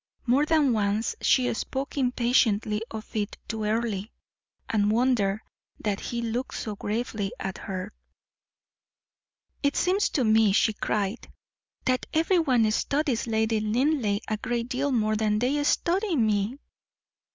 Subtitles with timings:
[0.25, 4.05] More than once she spoke impatiently of it to Earle,
[4.67, 5.41] and wondered
[5.79, 7.93] that he looked so gravely at her.
[9.61, 11.31] "It seems to me," she cried,
[11.85, 16.57] "that every one studies Lady Linleigh a great deal more than they study me."